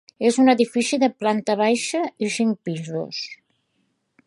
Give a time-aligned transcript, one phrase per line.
[0.27, 3.23] És un edifici de planta baixa i cinc pisos.